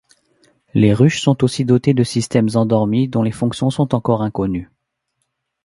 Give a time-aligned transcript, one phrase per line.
[0.73, 4.71] Les ruches sont aussi dotées de systèmes endormis dont les fonctions sont encore inconnues.